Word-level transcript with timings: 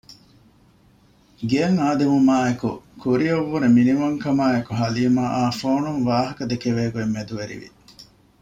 ގެއަށް 1.49 1.79
އާދެވުމާއެކު 1.81 2.71
ކުރިއަށް 3.01 3.47
ވުރެ 3.49 3.67
މިނިވަން 3.75 4.17
ކަމާއެކު 4.23 4.71
ހަލީމައާ 4.79 5.41
ފޯނުން 5.59 6.01
ވާހަކަ 6.09 6.43
ދެކެވޭ 6.51 6.83
ގޮތް 6.93 7.13
މެދުވެރިވި 7.15 7.69